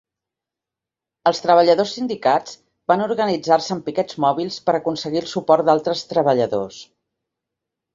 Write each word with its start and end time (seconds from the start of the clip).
Els 1.31 1.41
treballadors 1.43 1.91
sindicats 1.99 2.57
van 2.93 3.05
organitzar-se 3.09 3.73
en 3.79 3.85
piquets 3.91 4.21
mòbils 4.29 4.61
per 4.67 4.79
aconseguir 4.83 5.25
el 5.25 5.33
suport 5.39 5.73
d'altres 5.73 6.07
treballadors. 6.17 6.87